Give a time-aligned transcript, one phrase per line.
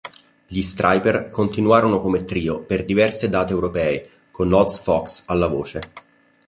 [0.47, 5.79] Gli Stryper continuarono come trio per diverse date europee con Oz Fox alla voce.